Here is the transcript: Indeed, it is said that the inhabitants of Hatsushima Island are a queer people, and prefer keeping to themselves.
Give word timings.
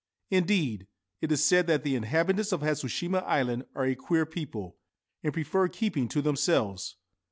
Indeed, 0.31 0.87
it 1.21 1.31
is 1.31 1.45
said 1.45 1.67
that 1.67 1.83
the 1.83 1.93
inhabitants 1.93 2.51
of 2.51 2.61
Hatsushima 2.61 3.19
Island 3.23 3.65
are 3.75 3.85
a 3.85 3.93
queer 3.93 4.25
people, 4.25 4.77
and 5.21 5.31
prefer 5.31 5.67
keeping 5.67 6.07
to 6.09 6.23
themselves. 6.23 6.95